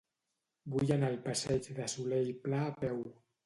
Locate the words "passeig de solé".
1.29-2.23